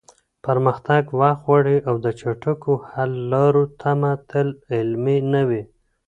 [0.45, 5.61] پرمختګ وخت غواړي او د چټکو حل لارو تمه تل عملي نه وي.